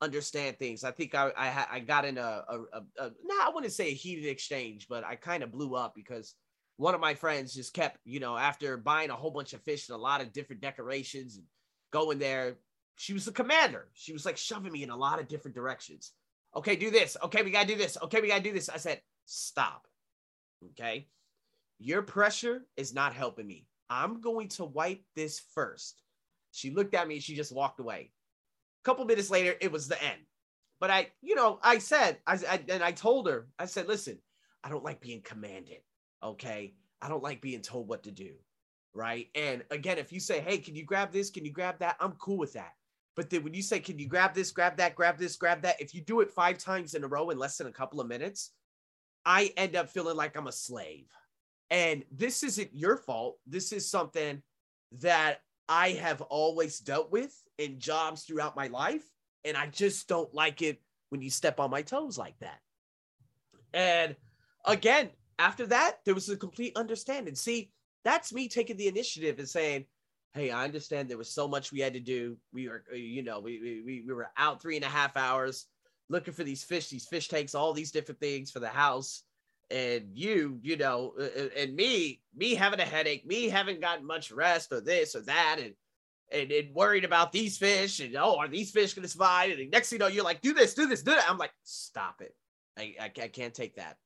understand 0.00 0.58
things 0.58 0.82
I 0.82 0.90
think 0.90 1.14
I 1.14 1.30
I, 1.36 1.66
I 1.72 1.80
got 1.80 2.04
in 2.04 2.18
a, 2.18 2.44
a, 2.48 2.58
a, 2.72 2.82
a 2.98 3.10
nah, 3.24 3.46
I 3.46 3.50
wouldn't 3.54 3.72
say 3.72 3.88
a 3.88 3.94
heated 3.94 4.26
exchange 4.26 4.86
but 4.88 5.04
I 5.04 5.14
kind 5.14 5.42
of 5.42 5.52
blew 5.52 5.74
up 5.74 5.94
because 5.94 6.34
one 6.80 6.94
of 6.94 7.00
my 7.00 7.12
friends 7.12 7.52
just 7.52 7.74
kept, 7.74 7.98
you 8.06 8.20
know, 8.20 8.38
after 8.38 8.78
buying 8.78 9.10
a 9.10 9.14
whole 9.14 9.30
bunch 9.30 9.52
of 9.52 9.60
fish 9.60 9.90
and 9.90 9.96
a 9.96 10.00
lot 10.00 10.22
of 10.22 10.32
different 10.32 10.62
decorations 10.62 11.36
and 11.36 11.44
going 11.92 12.18
there. 12.18 12.56
She 12.96 13.12
was 13.12 13.26
the 13.26 13.32
commander. 13.32 13.88
She 13.92 14.14
was 14.14 14.24
like 14.24 14.38
shoving 14.38 14.72
me 14.72 14.82
in 14.82 14.88
a 14.88 14.96
lot 14.96 15.20
of 15.20 15.28
different 15.28 15.54
directions. 15.54 16.12
Okay, 16.56 16.76
do 16.76 16.90
this. 16.90 17.18
Okay, 17.22 17.42
we 17.42 17.50
got 17.50 17.62
to 17.62 17.74
do 17.74 17.76
this. 17.76 17.98
Okay, 18.04 18.22
we 18.22 18.28
got 18.28 18.38
to 18.38 18.42
do 18.42 18.52
this. 18.52 18.70
I 18.70 18.78
said, 18.78 19.02
stop. 19.26 19.86
Okay. 20.64 21.08
Your 21.78 22.02
pressure 22.02 22.66
is 22.76 22.94
not 22.94 23.14
helping 23.14 23.46
me. 23.46 23.66
I'm 23.88 24.20
going 24.20 24.48
to 24.48 24.64
wipe 24.64 25.02
this 25.16 25.40
first. 25.54 26.02
She 26.52 26.70
looked 26.70 26.94
at 26.94 27.08
me. 27.08 27.20
She 27.20 27.34
just 27.34 27.54
walked 27.54 27.80
away. 27.80 28.12
A 28.82 28.84
couple 28.84 29.04
minutes 29.04 29.30
later, 29.30 29.54
it 29.60 29.72
was 29.72 29.88
the 29.88 30.02
end. 30.02 30.20
But 30.78 30.90
I, 30.90 31.08
you 31.22 31.34
know, 31.34 31.58
I 31.62 31.78
said, 31.78 32.18
I, 32.26 32.38
I 32.48 32.60
and 32.68 32.82
I 32.82 32.92
told 32.92 33.28
her, 33.28 33.48
I 33.58 33.66
said, 33.66 33.88
listen, 33.88 34.18
I 34.64 34.68
don't 34.68 34.84
like 34.84 35.00
being 35.00 35.22
commanded. 35.22 35.78
Okay. 36.22 36.74
I 37.02 37.08
don't 37.08 37.22
like 37.22 37.40
being 37.40 37.62
told 37.62 37.88
what 37.88 38.02
to 38.04 38.10
do. 38.10 38.32
Right. 38.94 39.28
And 39.34 39.62
again, 39.70 39.98
if 39.98 40.12
you 40.12 40.20
say, 40.20 40.40
hey, 40.40 40.58
can 40.58 40.74
you 40.74 40.84
grab 40.84 41.12
this? 41.12 41.30
Can 41.30 41.44
you 41.44 41.52
grab 41.52 41.78
that? 41.78 41.96
I'm 42.00 42.12
cool 42.12 42.38
with 42.38 42.52
that. 42.54 42.72
But 43.16 43.30
then 43.30 43.42
when 43.42 43.54
you 43.54 43.62
say, 43.62 43.80
can 43.80 43.98
you 43.98 44.08
grab 44.08 44.34
this, 44.34 44.50
grab 44.50 44.76
that, 44.78 44.94
grab 44.94 45.18
this, 45.18 45.36
grab 45.36 45.62
that? 45.62 45.80
If 45.80 45.94
you 45.94 46.00
do 46.00 46.20
it 46.20 46.30
five 46.30 46.58
times 46.58 46.94
in 46.94 47.04
a 47.04 47.08
row 47.08 47.30
in 47.30 47.38
less 47.38 47.58
than 47.58 47.66
a 47.66 47.72
couple 47.72 48.00
of 48.00 48.08
minutes, 48.08 48.52
I 49.24 49.52
end 49.56 49.76
up 49.76 49.90
feeling 49.90 50.16
like 50.16 50.36
I'm 50.36 50.46
a 50.46 50.52
slave. 50.52 51.06
And 51.70 52.04
this 52.10 52.42
isn't 52.42 52.74
your 52.74 52.96
fault. 52.96 53.38
This 53.46 53.72
is 53.72 53.88
something 53.88 54.42
that 54.98 55.40
I 55.68 55.90
have 55.90 56.20
always 56.22 56.80
dealt 56.80 57.12
with 57.12 57.32
in 57.58 57.78
jobs 57.78 58.24
throughout 58.24 58.56
my 58.56 58.66
life. 58.66 59.04
And 59.44 59.56
I 59.56 59.66
just 59.66 60.08
don't 60.08 60.32
like 60.34 60.62
it 60.62 60.82
when 61.10 61.22
you 61.22 61.30
step 61.30 61.60
on 61.60 61.70
my 61.70 61.82
toes 61.82 62.18
like 62.18 62.38
that. 62.40 62.58
And 63.72 64.16
again, 64.64 65.10
after 65.38 65.66
that, 65.66 65.98
there 66.04 66.14
was 66.14 66.28
a 66.28 66.36
complete 66.36 66.76
understanding. 66.76 67.34
See, 67.34 67.70
that's 68.04 68.32
me 68.32 68.48
taking 68.48 68.76
the 68.76 68.88
initiative 68.88 69.38
and 69.38 69.48
saying, 69.48 69.86
Hey, 70.32 70.50
I 70.50 70.64
understand 70.64 71.08
there 71.08 71.18
was 71.18 71.30
so 71.30 71.48
much 71.48 71.72
we 71.72 71.80
had 71.80 71.94
to 71.94 72.00
do. 72.00 72.36
We 72.52 72.68
were, 72.68 72.84
you 72.94 73.22
know, 73.22 73.40
we, 73.40 73.82
we, 73.84 74.02
we 74.06 74.12
were 74.12 74.30
out 74.36 74.62
three 74.62 74.76
and 74.76 74.84
a 74.84 74.88
half 74.88 75.16
hours 75.16 75.66
looking 76.10 76.34
for 76.34 76.44
these 76.44 76.62
fish, 76.62 76.88
these 76.88 77.06
fish 77.06 77.28
tanks, 77.28 77.54
all 77.54 77.72
these 77.72 77.92
different 77.92 78.20
things 78.20 78.50
for 78.50 78.60
the 78.60 78.68
house. 78.68 79.22
And 79.70 80.10
you, 80.12 80.58
you 80.62 80.76
know, 80.76 81.14
uh, 81.18 81.22
uh, 81.22 81.48
and 81.56 81.74
me, 81.76 82.20
me 82.36 82.54
having 82.54 82.80
a 82.80 82.84
headache, 82.84 83.24
me 83.24 83.48
haven't 83.48 83.80
gotten 83.80 84.04
much 84.04 84.32
rest 84.32 84.72
or 84.72 84.80
this 84.80 85.14
or 85.14 85.20
that. 85.22 85.58
And, 85.62 85.74
and, 86.32 86.50
and 86.50 86.74
worried 86.74 87.04
about 87.04 87.32
these 87.32 87.56
fish 87.56 88.00
and 88.00 88.14
oh, 88.16 88.36
are 88.36 88.48
these 88.48 88.72
fish 88.72 88.94
to 88.94 89.08
survive? 89.08 89.50
And 89.50 89.70
next 89.70 89.90
thing 89.90 89.98
you 89.98 90.00
know, 90.00 90.08
you're 90.08 90.24
like, 90.24 90.42
do 90.42 90.52
this, 90.52 90.74
do 90.74 90.86
this, 90.86 91.02
do 91.02 91.12
that. 91.12 91.24
I'm 91.28 91.38
like, 91.38 91.52
stop 91.62 92.20
it. 92.20 92.34
I, 92.76 92.94
I, 93.00 93.04
I 93.04 93.28
can't 93.28 93.54
take 93.54 93.76
that. 93.76 93.96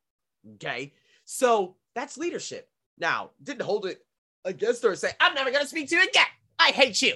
Okay. 0.54 0.92
So 1.24 1.76
that's 1.94 2.18
leadership. 2.18 2.68
Now, 2.98 3.30
didn't 3.42 3.62
hold 3.62 3.86
it 3.86 4.04
against 4.44 4.82
her 4.82 4.90
and 4.90 4.98
say, 4.98 5.12
I'm 5.20 5.34
never 5.34 5.50
to 5.50 5.66
speak 5.66 5.88
to 5.88 5.96
you 5.96 6.02
again. 6.02 6.26
I 6.58 6.68
hate 6.68 7.00
you. 7.00 7.14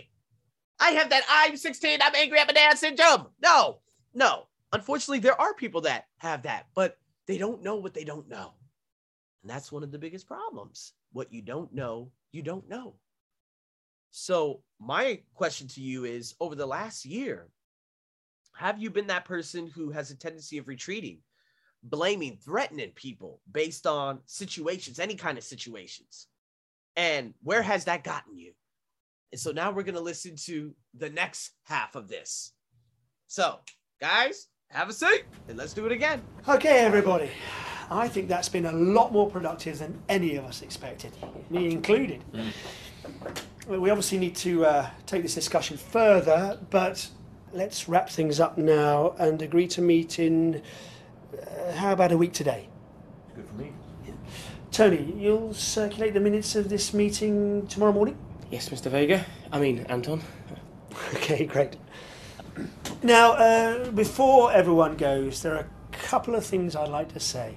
I 0.81 0.91
have 0.91 1.11
that 1.11 1.25
I'm 1.29 1.57
16, 1.57 1.99
I'm 2.01 2.15
angry, 2.15 2.39
I'm 2.39 2.49
a 2.49 2.53
dad 2.53 2.79
syndrome. 2.79 3.27
No, 3.43 3.79
no. 4.15 4.45
Unfortunately, 4.73 5.21
there 5.21 5.41
are 5.41 5.55
people 5.55 5.81
that 5.83 6.07
have 6.19 6.43
that, 6.43 6.67
but 6.75 6.99
they 7.27 7.39
don't 7.39 7.63
know 7.63 7.77
what 7.77 7.95
they 7.95 8.05
don't 8.05 8.29
know. 8.29 8.53
And 9.43 9.51
that's 9.51 9.73
one 9.73 9.83
of 9.83 9.93
the 9.93 9.99
biggest 9.99 10.27
problems. 10.27 10.93
What 11.13 11.33
you 11.33 11.43
don't 11.43 11.73
know, 11.73 12.11
you 12.33 12.43
don't 12.43 12.69
know. 12.69 12.95
So, 14.11 14.63
my 14.81 15.21
question 15.35 15.69
to 15.69 15.81
you 15.81 16.05
is 16.05 16.35
over 16.41 16.55
the 16.55 16.67
last 16.67 17.05
year, 17.05 17.49
Have 18.57 18.81
you 18.81 18.91
been 18.91 19.07
that 19.09 19.25
person 19.25 19.69
who 19.69 19.91
has 19.91 20.11
a 20.11 20.17
tendency 20.17 20.59
of 20.59 20.69
retreating, 20.69 21.19
blaming, 21.83 22.37
threatening 22.37 22.91
people 22.95 23.41
based 23.51 23.87
on 23.87 24.21
situations, 24.27 24.99
any 24.99 25.15
kind 25.15 25.39
of 25.39 25.45
situations? 25.45 26.27
And 26.97 27.35
where 27.43 27.63
has 27.63 27.85
that 27.85 28.03
gotten 28.03 28.37
you? 28.37 28.53
And 29.31 29.41
so 29.41 29.53
now 29.53 29.71
we're 29.71 29.83
going 29.83 29.95
to 29.95 30.01
listen 30.01 30.37
to 30.47 30.75
the 30.95 31.11
next 31.11 31.53
half 31.63 31.95
of 31.95 32.09
this. 32.09 32.53
So, 33.29 33.61
guys, 34.01 34.49
have 34.71 34.91
a 34.91 34.93
seat 34.93 35.25
and 35.49 35.57
let's 35.57 35.73
do 35.73 35.87
it 35.87 35.93
again. 35.93 36.23
Okay, 36.47 36.81
everybody. 36.81 37.31
I 37.91 38.07
think 38.07 38.29
that's 38.29 38.51
been 38.51 38.67
a 38.67 38.73
lot 38.73 39.13
more 39.13 39.31
productive 39.31 39.79
than 39.79 39.99
any 40.09 40.37
of 40.37 40.45
us 40.45 40.61
expected, 40.61 41.13
me 41.49 41.71
included. 41.71 42.23
Well, 43.67 43.81
we 43.81 43.89
obviously 43.91 44.19
need 44.19 44.37
to 44.37 44.67
uh, 44.67 44.91
take 45.07 45.23
this 45.23 45.35
discussion 45.35 45.79
further, 45.79 46.59
but 46.69 47.09
let's 47.53 47.89
wrap 47.89 48.11
things 48.11 48.41
up 48.41 48.59
now 48.59 49.15
and 49.19 49.41
agree 49.41 49.67
to 49.69 49.81
meet 49.81 50.19
in, 50.19 50.63
uh, 51.33 51.73
how 51.73 51.93
about 51.93 52.13
a 52.13 52.19
week 52.19 52.35
today? 52.35 52.69
Good 53.35 53.47
for 53.47 53.55
me. 53.55 53.73
Tony, 54.71 55.15
you'll 55.17 55.55
circulate 55.55 56.13
the 56.13 56.21
minutes 56.21 56.55
of 56.57 56.69
this 56.69 56.93
meeting 56.93 57.67
tomorrow 57.69 57.93
morning? 57.93 58.19
Yes, 58.51 58.69
Mr. 58.69 58.91
Vega. 58.91 59.25
I 59.51 59.59
mean, 59.59 59.87
Anton. 59.89 60.23
Okay, 61.15 61.47
great. 61.47 61.77
Now, 63.03 63.33
uh, 63.33 63.91
before 63.91 64.53
everyone 64.53 64.97
goes, 64.97 65.43
there 65.43 65.55
are 65.55 65.61
a 65.61 65.97
couple 65.97 66.35
of 66.35 66.45
things 66.45 66.75
I'd 66.75 66.89
like 66.89 67.13
to 67.13 67.21
say. 67.21 67.55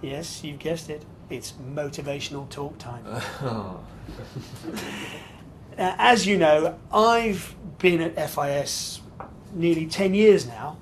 Yes, 0.00 0.44
you've 0.44 0.60
guessed 0.60 0.88
it. 0.88 1.04
It's 1.30 1.52
motivational 1.74 2.48
talk 2.48 2.78
time. 2.78 3.04
Oh. 3.42 3.80
Uh, 5.76 5.94
as 5.98 6.26
you 6.26 6.38
know, 6.38 6.78
I've 6.90 7.54
been 7.78 8.00
at 8.00 8.30
FIS 8.30 9.00
nearly 9.52 9.86
10 9.86 10.14
years 10.14 10.46
now. 10.46 10.78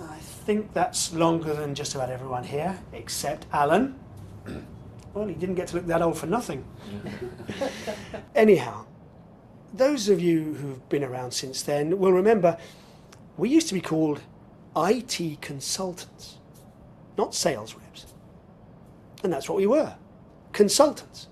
I 0.00 0.16
think 0.18 0.72
that's 0.72 1.12
longer 1.12 1.52
than 1.52 1.74
just 1.74 1.94
about 1.94 2.08
everyone 2.08 2.44
here, 2.44 2.78
except 2.92 3.46
Alan. 3.52 3.98
Well, 5.12 5.28
he 5.28 5.34
didn't 5.34 5.54
get 5.54 5.68
to 5.68 5.76
look 5.76 5.86
that 5.86 6.02
old 6.02 6.18
for 6.18 6.26
nothing. 6.26 6.64
Anyhow, 8.34 8.84
those 9.74 10.08
of 10.08 10.20
you 10.20 10.54
who've 10.54 10.88
been 10.88 11.04
around 11.04 11.32
since 11.32 11.62
then 11.62 11.98
will 11.98 12.12
remember 12.12 12.56
we 13.36 13.48
used 13.48 13.68
to 13.68 13.74
be 13.74 13.80
called 13.80 14.20
IT 14.76 15.40
consultants, 15.40 16.38
not 17.18 17.34
sales 17.34 17.74
reps. 17.74 18.06
And 19.22 19.32
that's 19.32 19.48
what 19.48 19.58
we 19.58 19.66
were 19.66 19.96
consultants 20.54 21.26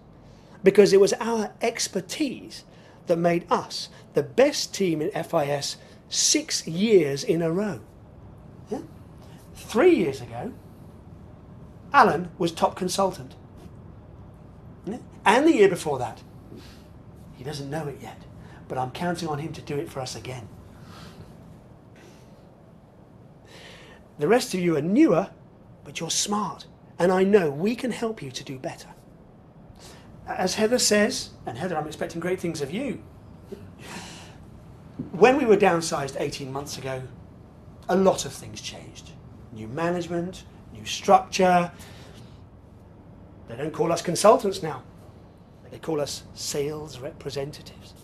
because 0.63 0.93
it 0.93 1.01
was 1.01 1.15
our 1.15 1.53
expertise 1.63 2.65
that 3.07 3.17
made 3.17 3.51
us 3.51 3.89
the 4.15 4.23
best 4.23 4.75
team 4.75 5.01
in 5.01 5.11
FIS 5.25 5.77
six 6.09 6.67
years 6.67 7.25
in 7.25 7.41
a 7.41 7.51
row. 7.51 7.81
Yeah? 8.71 8.83
Three 9.55 9.95
years 9.95 10.21
ago, 10.21 10.53
Alan 11.93 12.31
was 12.39 12.53
top 12.53 12.77
consultant. 12.77 13.35
Yeah? 14.85 14.99
And 15.25 15.47
the 15.47 15.55
year 15.55 15.69
before 15.69 15.99
that. 15.99 16.23
He 17.37 17.45
doesn't 17.45 17.71
know 17.71 17.89
it 17.89 17.99
yet, 18.01 18.23
but 18.73 18.79
I'm 18.79 18.91
counting 18.93 19.29
on 19.29 19.39
him 19.39 19.53
to 19.53 19.61
do 19.61 19.77
it 19.77 19.91
for 19.91 20.01
us 20.01 20.17
again. 20.17 20.49
The 24.19 24.27
rest 24.27 24.55
of 24.55 24.61
you 24.61 24.77
are 24.77 24.83
newer, 24.83 25.29
but 25.85 26.01
you're 26.01 26.11
smart, 26.11 26.65
and 26.99 27.13
I 27.13 27.23
know 27.23 27.51
we 27.51 27.77
can 27.77 27.91
help 27.91 28.23
you 28.23 28.31
to 28.31 28.43
do 28.43 28.59
better 28.59 28.89
as 30.27 30.55
Heather 30.55 30.79
says, 30.79 31.31
and 31.47 31.59
Heather, 31.59 31.77
I'm 31.77 31.87
expecting 31.87 32.21
great 32.21 32.41
things 32.41 32.61
of 32.61 32.71
you. 32.71 33.03
When 35.13 35.37
we 35.37 35.45
were 35.45 35.57
downsized 35.57 36.21
18 36.21 36.53
months 36.53 36.79
ago, 36.79 37.03
a 37.89 37.97
lot 37.97 38.25
of 38.25 38.33
things 38.33 38.61
changed. 38.61 39.11
New 39.53 39.69
management, 39.69 40.45
new 40.73 40.85
structure. 40.85 41.71
They 43.49 43.57
don't 43.57 43.73
call 43.73 43.93
us 43.93 44.03
consultants 44.03 44.63
now, 44.63 44.83
they 45.71 45.79
call 45.79 46.01
us 46.01 46.23
sales 46.35 46.99
representatives. 46.99 47.95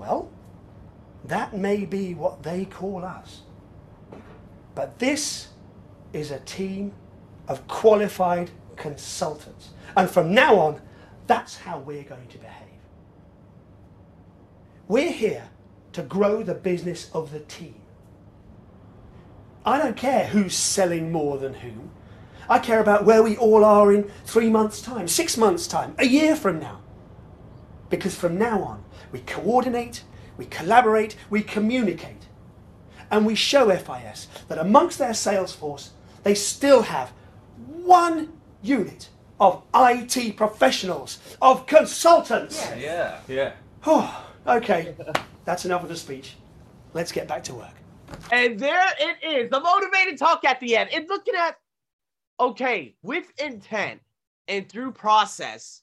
Well, 0.00 0.30
that 1.24 1.54
may 1.54 1.84
be 1.84 2.14
what 2.14 2.42
they 2.42 2.64
call 2.64 3.04
us. 3.04 3.42
But 4.74 4.98
this 4.98 5.48
is 6.14 6.30
a 6.30 6.40
team 6.40 6.92
of 7.46 7.68
qualified 7.68 8.50
consultants. 8.76 9.70
And 9.94 10.08
from 10.08 10.32
now 10.32 10.56
on, 10.56 10.80
that's 11.26 11.58
how 11.58 11.80
we're 11.80 12.02
going 12.02 12.28
to 12.28 12.38
behave. 12.38 12.80
We're 14.88 15.12
here 15.12 15.50
to 15.92 16.02
grow 16.02 16.42
the 16.42 16.54
business 16.54 17.10
of 17.12 17.30
the 17.30 17.40
team. 17.40 17.74
I 19.66 19.76
don't 19.76 19.98
care 19.98 20.28
who's 20.28 20.56
selling 20.56 21.12
more 21.12 21.36
than 21.36 21.52
whom. 21.52 21.90
I 22.48 22.58
care 22.58 22.80
about 22.80 23.04
where 23.04 23.22
we 23.22 23.36
all 23.36 23.66
are 23.66 23.92
in 23.92 24.10
three 24.24 24.48
months' 24.48 24.80
time, 24.80 25.08
six 25.08 25.36
months' 25.36 25.66
time, 25.66 25.94
a 25.98 26.06
year 26.06 26.34
from 26.34 26.58
now. 26.58 26.80
Because 27.90 28.14
from 28.14 28.38
now 28.38 28.62
on, 28.62 28.84
we 29.12 29.20
coordinate, 29.20 30.04
we 30.36 30.46
collaborate, 30.46 31.16
we 31.28 31.42
communicate. 31.42 32.28
And 33.10 33.26
we 33.26 33.34
show 33.34 33.68
FIS 33.76 34.28
that 34.48 34.58
amongst 34.58 34.98
their 34.98 35.14
sales 35.14 35.52
force, 35.52 35.90
they 36.22 36.34
still 36.34 36.82
have 36.82 37.12
one 37.56 38.32
unit 38.62 39.08
of 39.40 39.62
IT 39.74 40.36
professionals, 40.36 41.18
of 41.42 41.66
consultants. 41.66 42.64
Yeah, 42.78 43.18
yeah. 43.26 43.52
Oh, 43.86 44.26
okay, 44.46 44.94
that's 45.44 45.64
enough 45.64 45.82
of 45.82 45.88
the 45.88 45.96
speech. 45.96 46.36
Let's 46.92 47.10
get 47.10 47.26
back 47.26 47.42
to 47.44 47.54
work. 47.54 47.74
And 48.32 48.58
there 48.58 48.84
it 48.98 49.24
is, 49.24 49.50
the 49.50 49.60
motivated 49.60 50.18
talk 50.18 50.44
at 50.44 50.60
the 50.60 50.76
end. 50.76 50.90
It's 50.92 51.08
looking 51.08 51.34
at, 51.34 51.56
okay, 52.38 52.94
with 53.02 53.32
intent 53.40 54.00
and 54.46 54.68
through 54.68 54.92
process, 54.92 55.82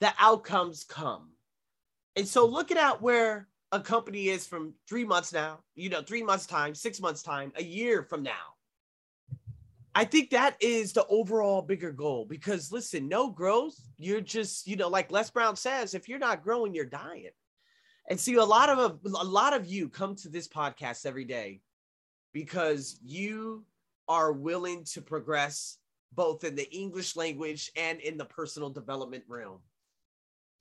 the 0.00 0.12
outcomes 0.18 0.84
come. 0.84 1.30
And 2.16 2.26
so 2.26 2.46
looking 2.46 2.78
at 2.78 3.02
where 3.02 3.48
a 3.72 3.80
company 3.80 4.28
is 4.28 4.46
from 4.46 4.74
three 4.88 5.04
months 5.04 5.32
now, 5.32 5.60
you 5.74 5.88
know, 5.88 6.02
three 6.02 6.22
months' 6.22 6.46
time, 6.46 6.74
six 6.74 7.00
months' 7.00 7.22
time, 7.22 7.52
a 7.56 7.62
year 7.62 8.02
from 8.02 8.22
now. 8.22 8.54
I 9.94 10.04
think 10.04 10.30
that 10.30 10.56
is 10.60 10.92
the 10.92 11.06
overall 11.06 11.62
bigger 11.62 11.90
goal 11.90 12.26
because 12.26 12.70
listen, 12.70 13.08
no 13.08 13.30
growth, 13.30 13.76
you're 13.96 14.20
just, 14.20 14.66
you 14.66 14.76
know, 14.76 14.88
like 14.88 15.10
Les 15.10 15.30
Brown 15.30 15.56
says, 15.56 15.94
if 15.94 16.08
you're 16.08 16.18
not 16.18 16.42
growing, 16.42 16.74
you're 16.74 16.84
dying. 16.84 17.30
And 18.08 18.20
see, 18.20 18.34
a 18.34 18.44
lot 18.44 18.68
of 18.68 19.00
a 19.04 19.24
lot 19.24 19.54
of 19.54 19.66
you 19.66 19.88
come 19.88 20.14
to 20.16 20.28
this 20.28 20.46
podcast 20.46 21.06
every 21.06 21.24
day 21.24 21.60
because 22.32 23.00
you 23.02 23.64
are 24.06 24.32
willing 24.32 24.84
to 24.84 25.00
progress 25.00 25.78
both 26.12 26.44
in 26.44 26.54
the 26.54 26.70
English 26.72 27.16
language 27.16 27.70
and 27.74 27.98
in 28.00 28.16
the 28.16 28.24
personal 28.24 28.70
development 28.70 29.24
realm. 29.26 29.60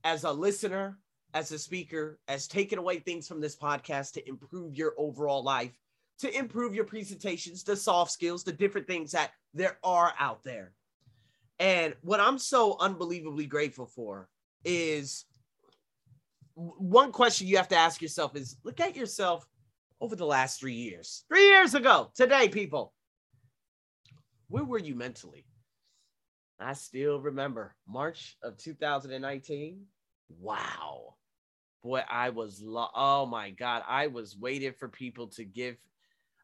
As 0.05 0.24
a 0.24 0.31
listener, 0.31 1.00
as 1.33 1.51
a 1.51 1.59
speaker, 1.59 2.19
as 2.29 2.47
taking 2.47 2.79
away 2.79 3.00
things 3.00 3.27
from 3.27 3.41
this 3.41 3.57
podcast 3.57 4.13
to 4.13 4.29
improve 4.29 4.75
your 4.75 4.93
overall 4.97 5.43
life, 5.43 5.77
to 6.19 6.33
improve 6.38 6.74
your 6.74 6.85
presentations, 6.85 7.63
the 7.63 7.75
soft 7.75 8.12
skills, 8.12 8.43
the 8.43 8.53
different 8.53 8.88
things 8.88 9.12
that 9.12 9.31
there 9.53 9.77
are 9.83 10.13
out 10.17 10.43
there. 10.43 10.71
And 11.59 11.93
what 12.01 12.19
I'm 12.19 12.38
so 12.39 12.77
unbelievably 12.79 13.47
grateful 13.47 13.85
for 13.85 14.29
is 14.63 15.25
one 16.53 17.12
question 17.12 17.47
you 17.47 17.57
have 17.57 17.67
to 17.69 17.75
ask 17.75 18.01
yourself 18.01 18.35
is 18.35 18.57
look 18.63 18.79
at 18.79 18.95
yourself 18.95 19.45
over 20.00 20.15
the 20.15 20.25
last 20.25 20.59
three 20.59 20.74
years. 20.74 21.25
Three 21.27 21.47
years 21.50 21.74
ago, 21.74 22.12
today, 22.15 22.47
people, 22.47 22.93
where 24.47 24.63
were 24.63 24.79
you 24.79 24.95
mentally? 24.95 25.45
I 26.59 26.74
still 26.74 27.19
remember 27.19 27.75
March 27.88 28.38
of 28.41 28.57
2019. 28.57 29.81
Wow. 30.29 31.15
Boy, 31.84 32.03
I 32.10 32.29
was, 32.29 32.62
lo- 32.62 32.89
oh 32.96 33.25
my 33.25 33.51
God, 33.51 33.84
I 33.88 34.08
was 34.08 34.38
waiting 34.38 34.74
for 34.74 34.88
people 34.88 35.27
to 35.29 35.44
give. 35.44 35.77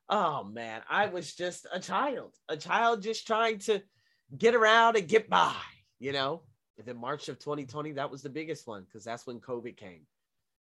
Oh 0.10 0.44
man, 0.44 0.82
I 0.90 1.08
was 1.08 1.34
just 1.34 1.66
a 1.74 1.80
child, 1.80 2.36
a 2.50 2.58
child 2.58 3.02
just 3.02 3.26
trying 3.26 3.60
to 3.60 3.82
get 4.38 4.56
around 4.56 4.98
and 4.98 5.08
get 5.08 5.30
by, 5.30 5.56
you 6.00 6.12
know? 6.12 6.44
Then 6.84 6.98
March 6.98 7.30
of 7.30 7.38
2020, 7.40 7.94
that 7.94 8.10
was 8.10 8.22
the 8.22 8.30
biggest 8.30 8.68
one 8.68 8.84
because 8.84 9.04
that's 9.04 9.28
when 9.28 9.40
COVID 9.40 9.78
came 9.78 10.02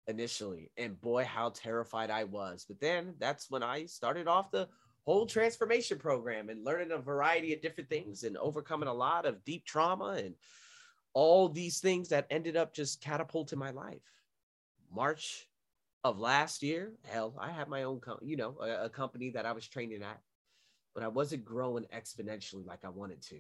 initially. 0.06 0.70
And 0.76 1.00
boy, 1.00 1.24
how 1.24 1.50
terrified 1.50 2.10
I 2.10 2.24
was. 2.24 2.64
But 2.68 2.80
then 2.80 3.14
that's 3.18 3.50
when 3.50 3.62
I 3.62 3.86
started 3.86 4.28
off 4.28 4.50
the 4.50 4.68
whole 5.04 5.26
transformation 5.26 5.98
program 5.98 6.48
and 6.48 6.64
learning 6.64 6.92
a 6.92 6.98
variety 6.98 7.52
of 7.54 7.62
different 7.62 7.90
things 7.90 8.22
and 8.24 8.36
overcoming 8.36 8.88
a 8.88 8.94
lot 8.94 9.26
of 9.26 9.44
deep 9.44 9.64
trauma 9.64 10.16
and 10.18 10.34
all 11.14 11.48
these 11.48 11.80
things 11.80 12.08
that 12.08 12.26
ended 12.30 12.56
up 12.56 12.74
just 12.74 13.00
catapulting 13.00 13.58
my 13.58 13.70
life. 13.70 14.02
March 14.94 15.48
of 16.04 16.18
last 16.18 16.62
year, 16.62 16.92
hell, 17.04 17.34
I 17.38 17.50
had 17.50 17.68
my 17.68 17.84
own, 17.84 18.00
com- 18.00 18.18
you 18.22 18.36
know, 18.36 18.56
a, 18.60 18.84
a 18.84 18.88
company 18.88 19.30
that 19.30 19.46
I 19.46 19.52
was 19.52 19.68
training 19.68 20.02
at, 20.02 20.20
but 20.94 21.04
I 21.04 21.08
wasn't 21.08 21.44
growing 21.44 21.86
exponentially 21.94 22.66
like 22.66 22.84
I 22.84 22.88
wanted 22.88 23.22
to. 23.22 23.38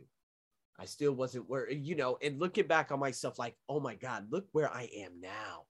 I 0.78 0.86
still 0.86 1.12
wasn't 1.12 1.48
where, 1.48 1.70
you 1.70 1.94
know, 1.94 2.18
and 2.22 2.40
looking 2.40 2.66
back 2.66 2.90
on 2.92 2.98
myself, 2.98 3.38
like, 3.38 3.56
oh 3.68 3.80
my 3.80 3.94
God, 3.94 4.26
look 4.30 4.46
where 4.52 4.72
I 4.72 4.88
am 4.96 5.20
now. 5.20 5.64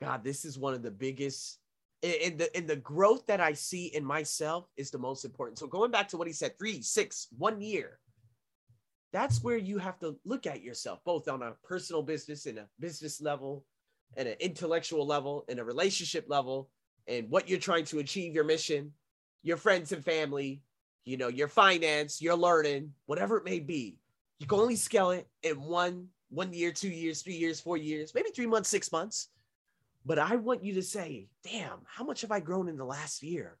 God, 0.00 0.24
this 0.24 0.44
is 0.44 0.58
one 0.58 0.74
of 0.74 0.82
the 0.82 0.90
biggest 0.90 1.58
in 2.02 2.36
the 2.36 2.56
in 2.56 2.66
the 2.66 2.76
growth 2.76 3.26
that 3.26 3.40
I 3.40 3.52
see 3.54 3.86
in 3.86 4.04
myself 4.04 4.68
is 4.76 4.90
the 4.90 4.98
most 4.98 5.24
important. 5.24 5.58
So 5.58 5.66
going 5.66 5.90
back 5.90 6.08
to 6.08 6.16
what 6.16 6.26
he 6.26 6.32
said, 6.32 6.58
three, 6.58 6.82
six, 6.82 7.28
one 7.36 7.60
year. 7.60 7.98
That's 9.16 9.42
where 9.42 9.56
you 9.56 9.78
have 9.78 9.98
to 10.00 10.14
look 10.26 10.46
at 10.46 10.62
yourself, 10.62 10.98
both 11.02 11.26
on 11.26 11.42
a 11.42 11.54
personal 11.64 12.02
business 12.02 12.44
and 12.44 12.58
a 12.58 12.68
business 12.78 13.18
level, 13.18 13.64
and 14.14 14.28
an 14.28 14.36
intellectual 14.40 15.06
level, 15.06 15.46
and 15.48 15.58
a 15.58 15.64
relationship 15.64 16.26
level, 16.28 16.68
and 17.08 17.30
what 17.30 17.48
you're 17.48 17.58
trying 17.58 17.86
to 17.86 17.98
achieve, 18.00 18.34
your 18.34 18.44
mission, 18.44 18.92
your 19.42 19.56
friends 19.56 19.92
and 19.92 20.04
family, 20.04 20.60
you 21.06 21.16
know, 21.16 21.28
your 21.28 21.48
finance, 21.48 22.20
your 22.20 22.36
learning, 22.36 22.92
whatever 23.06 23.38
it 23.38 23.46
may 23.46 23.58
be. 23.58 23.98
You 24.38 24.46
can 24.46 24.60
only 24.60 24.76
scale 24.76 25.12
it 25.12 25.26
in 25.42 25.62
one 25.62 26.08
one 26.28 26.52
year, 26.52 26.70
two 26.70 26.90
years, 26.90 27.22
three 27.22 27.36
years, 27.36 27.58
four 27.58 27.78
years, 27.78 28.12
maybe 28.14 28.28
three 28.36 28.46
months, 28.46 28.68
six 28.68 28.92
months. 28.92 29.30
But 30.04 30.18
I 30.18 30.36
want 30.36 30.62
you 30.62 30.74
to 30.74 30.82
say, 30.82 31.28
damn, 31.42 31.78
how 31.86 32.04
much 32.04 32.20
have 32.20 32.32
I 32.32 32.40
grown 32.40 32.68
in 32.68 32.76
the 32.76 32.84
last 32.84 33.22
year? 33.22 33.56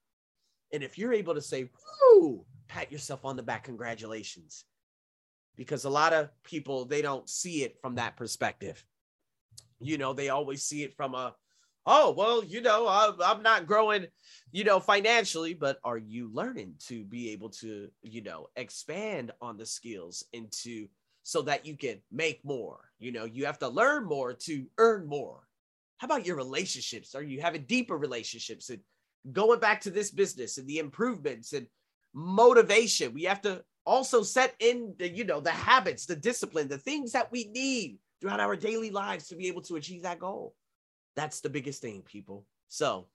And 0.74 0.82
if 0.82 0.98
you're 0.98 1.14
able 1.14 1.34
to 1.34 1.40
say, 1.40 1.70
whoo, 2.12 2.44
pat 2.68 2.92
yourself 2.92 3.24
on 3.24 3.36
the 3.36 3.42
back, 3.42 3.64
congratulations. 3.64 4.66
Because 5.56 5.84
a 5.84 5.90
lot 5.90 6.12
of 6.12 6.28
people, 6.44 6.84
they 6.84 7.02
don't 7.02 7.28
see 7.28 7.62
it 7.62 7.78
from 7.80 7.94
that 7.96 8.16
perspective. 8.16 8.84
You 9.80 9.98
know, 9.98 10.12
they 10.12 10.28
always 10.28 10.62
see 10.62 10.82
it 10.82 10.94
from 10.94 11.14
a, 11.14 11.34
oh, 11.86 12.12
well, 12.12 12.44
you 12.44 12.60
know, 12.60 12.86
I'm, 12.88 13.14
I'm 13.22 13.42
not 13.42 13.66
growing, 13.66 14.06
you 14.52 14.64
know, 14.64 14.80
financially, 14.80 15.54
but 15.54 15.78
are 15.84 15.98
you 15.98 16.30
learning 16.32 16.74
to 16.88 17.04
be 17.04 17.30
able 17.30 17.50
to, 17.50 17.88
you 18.02 18.22
know, 18.22 18.48
expand 18.56 19.32
on 19.40 19.56
the 19.56 19.66
skills 19.66 20.24
into 20.32 20.88
so 21.22 21.42
that 21.42 21.64
you 21.64 21.76
can 21.76 22.00
make 22.10 22.44
more? 22.44 22.90
You 22.98 23.12
know, 23.12 23.24
you 23.24 23.46
have 23.46 23.58
to 23.60 23.68
learn 23.68 24.04
more 24.04 24.32
to 24.32 24.66
earn 24.78 25.06
more. 25.06 25.46
How 25.98 26.06
about 26.06 26.26
your 26.26 26.36
relationships? 26.36 27.14
Are 27.14 27.22
you 27.22 27.40
having 27.40 27.64
deeper 27.64 27.96
relationships 27.96 28.68
and 28.68 28.80
going 29.32 29.60
back 29.60 29.80
to 29.82 29.90
this 29.90 30.10
business 30.10 30.58
and 30.58 30.66
the 30.68 30.78
improvements 30.78 31.52
and 31.52 31.66
motivation? 32.12 33.14
We 33.14 33.24
have 33.24 33.40
to 33.42 33.62
also 33.86 34.22
set 34.22 34.54
in 34.58 34.94
the, 34.98 35.08
you 35.08 35.24
know, 35.24 35.40
the 35.40 35.50
habits, 35.50 36.06
the 36.06 36.16
discipline, 36.16 36.68
the 36.68 36.78
things 36.78 37.12
that 37.12 37.30
we 37.30 37.44
need 37.44 37.98
throughout 38.20 38.40
our 38.40 38.56
daily 38.56 38.90
lives 38.90 39.28
to 39.28 39.36
be 39.36 39.48
able 39.48 39.62
to 39.62 39.76
achieve 39.76 40.02
that 40.02 40.18
goal. 40.18 40.54
That's 41.14 41.40
the 41.40 41.48
biggest 41.48 41.80
thing, 41.80 42.02
people. 42.02 42.44
So, 42.68 43.06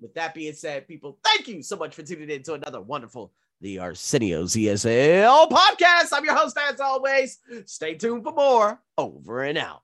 with 0.00 0.14
that 0.14 0.34
being 0.34 0.52
said, 0.52 0.86
people, 0.86 1.18
thank 1.24 1.48
you 1.48 1.62
so 1.62 1.76
much 1.76 1.94
for 1.94 2.02
tuning 2.02 2.28
in 2.28 2.42
to 2.42 2.54
another 2.54 2.80
wonderful 2.80 3.32
The 3.62 3.78
arsenio 3.78 4.44
ESL 4.44 5.48
podcast. 5.48 6.08
I'm 6.12 6.24
your 6.24 6.36
host, 6.36 6.58
as 6.58 6.80
always. 6.80 7.38
Stay 7.64 7.94
tuned 7.94 8.24
for 8.24 8.32
more. 8.32 8.82
Over 8.98 9.44
and 9.44 9.56
out. 9.56 9.82